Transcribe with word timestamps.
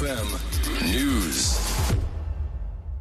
FM 0.00 0.40
News. 0.90 2.09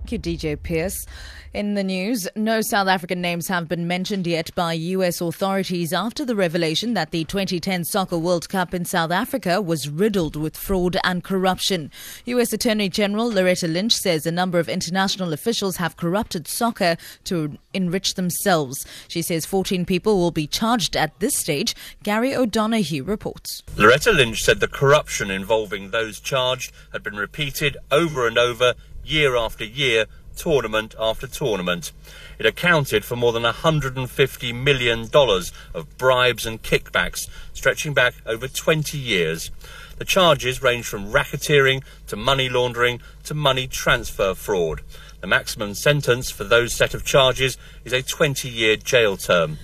Thank 0.09 0.25
you, 0.25 0.38
DJ 0.38 0.63
Pierce. 0.63 1.05
In 1.51 1.74
the 1.74 1.83
news, 1.83 2.27
no 2.35 2.61
South 2.61 2.87
African 2.87 3.21
names 3.21 3.48
have 3.48 3.67
been 3.67 3.87
mentioned 3.87 4.28
yet 4.28 4.53
by 4.53 4.74
U.S. 4.74 5.19
authorities 5.19 5.93
after 5.93 6.24
the 6.24 6.35
revelation 6.35 6.93
that 6.93 7.09
the 7.09 7.24
2010 7.25 7.85
Soccer 7.85 8.20
World 8.20 8.50
Cup 8.50 8.73
in 8.73 8.86
South 8.86 9.09
Africa 9.09 9.59
was 9.59 9.89
riddled 9.89 10.36
with 10.36 10.55
fraud 10.55 10.98
and 11.04 11.23
corruption. 11.23 11.90
U.S. 12.26 12.54
Attorney 12.54 12.88
General 12.88 13.32
Loretta 13.32 13.68
Lynch 13.68 13.95
says 13.95 14.27
a 14.27 14.32
number 14.32 14.59
of 14.59 14.70
international 14.70 15.34
officials 15.34 15.77
have 15.77 15.98
corrupted 15.98 16.48
soccer 16.48 16.98
to 17.23 17.57
enrich 17.73 18.14
themselves. 18.14 18.86
She 19.07 19.23
says 19.23 19.48
14 19.48 19.86
people 19.86 20.18
will 20.18 20.32
be 20.32 20.46
charged 20.46 20.96
at 20.96 21.20
this 21.20 21.36
stage. 21.36 21.76
Gary 22.04 22.36
O'Donoghue 22.36 23.04
reports. 23.04 23.64
Loretta 23.76 24.12
Lynch 24.12 24.44
said 24.44 24.60
the 24.60 24.68
corruption 24.68 25.32
involving 25.32 25.89
those 25.89 26.20
charged 26.20 26.71
had 26.94 27.02
been 27.02 27.16
repeated 27.16 27.76
over 27.91 28.27
and 28.27 28.38
over, 28.38 28.76
year 29.09 29.36
after 29.36 29.63
year 29.63 30.05
tournament 30.36 30.95
after 30.98 31.27
tournament. 31.27 31.91
It 32.38 32.45
accounted 32.45 33.04
for 33.04 33.18
more 33.18 33.34
than 33.34 33.44
$150 33.44 34.55
million 34.55 35.09
of 35.13 35.98
bribes 35.98 36.45
and 36.45 36.63
kickbacks, 36.63 37.27
stretching 37.54 37.94
back 37.94 38.13
over 38.26 38.48
20 38.48 38.98
years. 38.98 39.52
The 39.98 40.05
charges 40.05 40.62
range 40.62 40.88
from 40.88 41.12
racketeering 41.12 41.84
to 42.08 42.16
money 42.16 42.48
laundering 42.48 43.02
to 43.26 43.34
money 43.34 43.68
transfer 43.68 44.34
fraud. 44.34 44.82
The 45.20 45.27
maximum 45.27 45.73
sentence 45.73 46.32
for 46.32 46.46
those 46.46 46.73
set 46.73 46.94
of 46.94 47.04
charges 47.04 47.57
is 47.84 47.91
a 47.91 48.02
20 48.02 48.48
year 48.48 48.77
jail 48.77 49.18
term. 49.18 49.57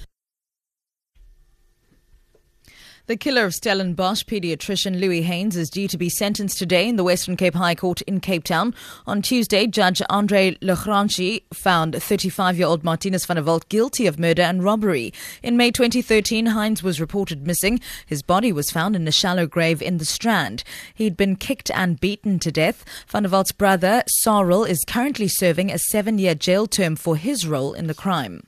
The 3.07 3.15
killer 3.15 3.45
of 3.45 3.53
Stellenbosch 3.53 4.25
pediatrician 4.25 4.99
Louis 4.99 5.21
Haines 5.21 5.55
is 5.55 5.69
due 5.69 5.87
to 5.89 5.95
be 5.95 6.09
sentenced 6.09 6.57
today 6.57 6.89
in 6.89 6.95
the 6.95 7.03
Western 7.03 7.37
Cape 7.37 7.53
High 7.53 7.75
Court 7.75 8.01
in 8.01 8.19
Cape 8.19 8.43
Town. 8.43 8.73
On 9.05 9.21
Tuesday, 9.21 9.67
Judge 9.67 10.01
Andre 10.09 10.57
Le 10.59 10.75
Grange 10.75 11.39
found 11.53 11.93
35-year-old 11.93 12.83
Martinez 12.83 13.23
van 13.27 13.35
der 13.35 13.59
guilty 13.69 14.07
of 14.07 14.17
murder 14.17 14.41
and 14.41 14.63
robbery. 14.63 15.13
In 15.43 15.55
May 15.55 15.69
2013, 15.69 16.47
Haines 16.47 16.81
was 16.81 16.99
reported 16.99 17.45
missing. 17.45 17.79
His 18.07 18.23
body 18.23 18.51
was 18.51 18.71
found 18.71 18.95
in 18.95 19.07
a 19.07 19.11
shallow 19.11 19.45
grave 19.45 19.83
in 19.83 19.99
the 19.99 20.05
Strand. 20.05 20.63
He'd 20.95 21.15
been 21.15 21.35
kicked 21.35 21.69
and 21.75 21.99
beaten 21.99 22.39
to 22.39 22.51
death. 22.51 22.83
Van 23.05 23.21
der 23.21 23.43
brother, 23.55 24.01
Cyril, 24.07 24.63
is 24.63 24.83
currently 24.87 25.27
serving 25.27 25.71
a 25.71 25.77
seven-year 25.77 26.33
jail 26.33 26.65
term 26.65 26.95
for 26.95 27.17
his 27.17 27.45
role 27.45 27.73
in 27.73 27.85
the 27.85 27.93
crime. 27.93 28.41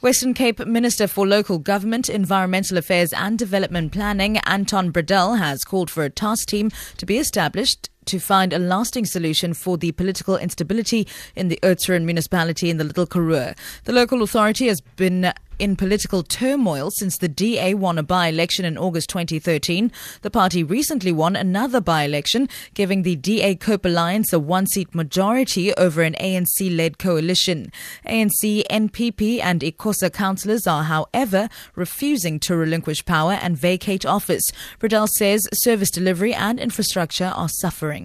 Western 0.00 0.32
Cape 0.32 0.64
Minister 0.64 1.08
for 1.08 1.26
Local 1.26 1.58
Government, 1.58 2.08
Environmental 2.08 2.78
Affairs 2.78 3.12
and 3.12 3.36
Development 3.36 3.90
Planning, 3.90 4.38
Anton 4.46 4.92
Bredell, 4.92 5.38
has 5.40 5.64
called 5.64 5.90
for 5.90 6.04
a 6.04 6.10
task 6.10 6.46
team 6.46 6.70
to 6.98 7.04
be 7.04 7.18
established 7.18 7.90
to 8.08 8.18
find 8.18 8.52
a 8.52 8.58
lasting 8.58 9.04
solution 9.04 9.54
for 9.54 9.78
the 9.78 9.92
political 9.92 10.36
instability 10.36 11.06
in 11.36 11.48
the 11.48 11.58
Oudtshoorn 11.62 12.04
municipality 12.04 12.70
in 12.70 12.78
the 12.78 12.84
Little 12.84 13.06
Karoo. 13.06 13.54
The 13.84 13.92
local 13.92 14.22
authority 14.22 14.66
has 14.68 14.80
been 14.80 15.32
in 15.58 15.76
political 15.76 16.22
turmoil 16.22 16.90
since 16.90 17.18
the 17.18 17.28
DA 17.28 17.74
won 17.74 17.98
a 17.98 18.02
by 18.02 18.28
election 18.28 18.64
in 18.64 18.78
August 18.78 19.10
2013. 19.10 19.90
The 20.22 20.30
party 20.30 20.62
recently 20.62 21.12
won 21.12 21.34
another 21.36 21.80
by 21.80 22.04
election, 22.04 22.48
giving 22.74 23.02
the 23.02 23.16
DA 23.16 23.56
Cope 23.56 23.84
Alliance 23.84 24.32
a 24.32 24.38
one 24.38 24.66
seat 24.66 24.94
majority 24.94 25.74
over 25.74 26.02
an 26.02 26.14
ANC 26.20 26.74
led 26.74 26.98
coalition. 26.98 27.72
ANC, 28.06 28.64
NPP, 28.70 29.40
and 29.42 29.60
ICOSA 29.60 30.12
councillors 30.12 30.66
are, 30.66 30.84
however, 30.84 31.48
refusing 31.74 32.38
to 32.40 32.56
relinquish 32.56 33.04
power 33.04 33.32
and 33.32 33.56
vacate 33.56 34.06
office. 34.06 34.44
Bredell 34.78 35.08
says 35.08 35.48
service 35.52 35.90
delivery 35.90 36.34
and 36.34 36.60
infrastructure 36.60 37.32
are 37.34 37.48
suffering. 37.48 37.97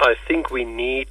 I 0.00 0.14
think 0.28 0.50
we 0.50 0.64
need 0.64 1.08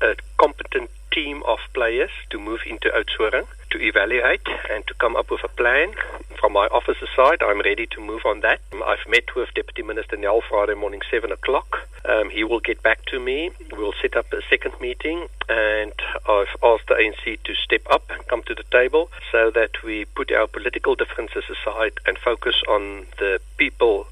a 0.00 0.16
competent 0.38 0.90
team 1.12 1.44
of 1.46 1.60
players 1.72 2.10
to 2.30 2.40
move 2.40 2.62
into 2.66 2.88
Oudtshoorn 2.88 3.46
to 3.70 3.80
evaluate 3.80 4.46
and 4.68 4.84
to 4.88 4.94
come 4.94 5.14
up 5.14 5.30
with 5.30 5.44
a 5.44 5.48
plan. 5.48 5.94
From 6.40 6.52
my 6.52 6.66
office's 6.66 7.08
side, 7.14 7.42
I'm 7.42 7.60
ready 7.60 7.86
to 7.86 8.00
move 8.00 8.22
on 8.26 8.40
that. 8.40 8.60
I've 8.72 9.08
met 9.08 9.36
with 9.36 9.54
Deputy 9.54 9.82
Minister 9.82 10.16
Nel 10.16 10.40
Friday 10.48 10.74
morning, 10.74 11.00
7 11.12 11.30
o'clock. 11.30 11.88
Um, 12.04 12.28
he 12.28 12.42
will 12.42 12.58
get 12.58 12.82
back 12.82 13.04
to 13.06 13.20
me. 13.20 13.50
We'll 13.70 13.94
set 14.02 14.16
up 14.16 14.32
a 14.32 14.42
second 14.50 14.74
meeting, 14.80 15.28
and 15.48 15.92
I've 16.28 16.54
asked 16.60 16.88
the 16.88 16.94
ANC 16.94 17.40
to 17.44 17.54
step 17.54 17.82
up 17.88 18.10
and 18.10 18.26
come 18.26 18.42
to 18.44 18.54
the 18.54 18.64
table 18.72 19.10
so 19.30 19.52
that 19.52 19.84
we 19.84 20.06
put 20.06 20.32
our 20.32 20.48
political 20.48 20.96
differences 20.96 21.44
aside 21.48 21.92
and 22.04 22.18
focus 22.18 22.56
on 22.68 23.06
the 23.20 23.40
people 23.58 24.08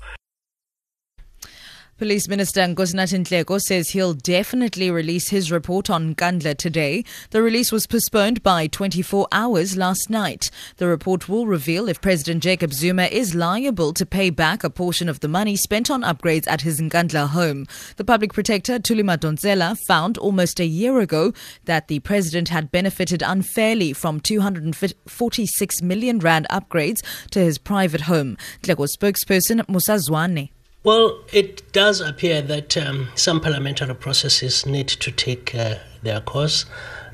Police 2.02 2.26
Minister 2.26 2.62
Nkosinathi 2.62 3.24
Nhleko 3.24 3.60
says 3.60 3.90
he'll 3.90 4.12
definitely 4.12 4.90
release 4.90 5.28
his 5.28 5.52
report 5.52 5.88
on 5.88 6.16
Nkandla 6.16 6.56
today. 6.56 7.04
The 7.30 7.42
release 7.42 7.70
was 7.70 7.86
postponed 7.86 8.42
by 8.42 8.66
24 8.66 9.28
hours 9.30 9.76
last 9.76 10.10
night. 10.10 10.50
The 10.78 10.88
report 10.88 11.28
will 11.28 11.46
reveal 11.46 11.88
if 11.88 12.00
President 12.00 12.42
Jacob 12.42 12.72
Zuma 12.72 13.04
is 13.04 13.36
liable 13.36 13.92
to 13.92 14.04
pay 14.04 14.30
back 14.30 14.64
a 14.64 14.68
portion 14.68 15.08
of 15.08 15.20
the 15.20 15.28
money 15.28 15.54
spent 15.54 15.92
on 15.92 16.02
upgrades 16.02 16.48
at 16.48 16.62
his 16.62 16.80
Nkandla 16.80 17.28
home. 17.28 17.68
The 17.98 18.04
public 18.04 18.32
protector 18.32 18.80
Thuli 18.80 19.04
Madonsela 19.04 19.78
found 19.86 20.18
almost 20.18 20.58
a 20.58 20.66
year 20.66 20.98
ago 20.98 21.32
that 21.66 21.86
the 21.86 22.00
president 22.00 22.48
had 22.48 22.72
benefited 22.72 23.22
unfairly 23.24 23.92
from 23.92 24.18
246 24.18 25.82
million 25.82 26.18
rand 26.18 26.48
upgrades 26.50 26.98
to 27.30 27.38
his 27.38 27.58
private 27.58 28.00
home. 28.00 28.36
Nhleko's 28.62 28.96
spokesperson 28.96 29.68
Musa 29.68 29.92
Zwane. 29.92 30.50
Well, 30.84 31.20
it 31.32 31.70
does 31.72 32.00
appear 32.00 32.42
that 32.42 32.76
um, 32.76 33.10
some 33.14 33.40
parliamentary 33.40 33.94
processes 33.94 34.66
need 34.66 34.88
to 34.88 35.12
take 35.12 35.54
uh, 35.54 35.76
their 36.02 36.20
course, 36.20 36.64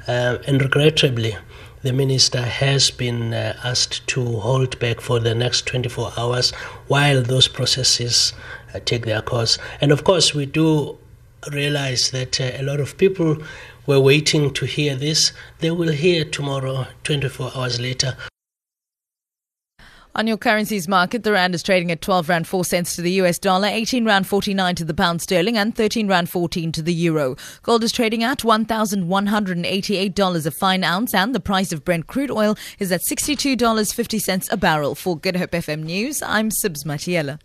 uh, 0.06 0.39
and 0.47 0.62
regrettably, 0.62 1.37
the 1.83 1.93
minister 1.93 2.41
has 2.41 2.91
been 2.91 3.34
uh, 3.34 3.61
asked 3.62 4.07
to 4.07 4.41
hold 4.41 4.78
back 4.78 5.03
for 5.03 5.21
the 5.21 5.34
next 5.34 5.67
24 5.67 6.12
hours 6.17 6.51
while 6.87 7.23
those 7.23 7.47
processes 7.47 8.33
uh, 8.75 8.81
take 8.87 9.05
their 9.05 9.21
course. 9.21 9.59
And 9.83 9.93
of 9.93 10.03
course, 10.03 10.34
we 10.34 10.47
do 10.47 10.97
realize 11.53 12.11
that 12.12 12.41
uh, 12.41 12.53
a 12.55 12.62
lot 12.62 12.81
of 12.81 12.97
people 12.97 13.37
were 13.87 14.01
waiting 14.01 14.51
to 14.55 14.65
hear 14.65 14.97
this. 14.97 15.33
They 15.59 15.73
will 15.73 15.93
hear 15.93 16.25
tomorrow, 16.25 16.87
24 17.05 17.53
hours 17.55 17.78
later. 17.78 18.17
On 20.15 20.27
your 20.27 20.37
currencies 20.37 20.89
market, 20.89 21.23
the 21.23 21.33
rand 21.33 21.55
is 21.55 21.63
trading 21.63 21.93
at 21.93 22.01
12 22.01 22.29
rand 22.29 22.49
4 22.49 22.65
cents 22.65 22.97
to 22.97 23.03
the 23.03 23.13
US 23.13 23.39
dollar, 23.39 23.69
18 23.69 24.05
rand 24.05 24.27
49 24.27 24.75
to 24.77 24.85
the 24.85 24.95
pound 24.95 25.23
sterling, 25.23 25.57
and 25.57 25.75
13 25.75 26.09
rand 26.09 26.29
14 26.29 26.73
to 26.73 26.83
the 26.83 26.93
euro. 26.93 27.37
Gold 27.63 27.85
is 27.85 27.93
trading 27.93 28.25
at 28.25 28.39
$1,188 28.39 30.47
a 30.47 30.51
fine 30.51 30.83
ounce, 30.83 31.15
and 31.15 31.35
the 31.35 31.41
price 31.41 31.73
of 31.73 31.85
Brent 31.85 32.07
crude 32.07 32.31
oil 32.31 32.57
is 32.79 32.91
at 32.91 33.03
$62.50 33.03 34.49
a 34.51 34.57
barrel. 34.57 34.95
For 34.95 35.17
Good 35.17 35.37
Hope 35.37 35.53
FM 35.53 35.85
News, 35.85 36.23
I'm 36.23 36.51
Sibs 36.51 36.85
Matiela. 36.85 37.39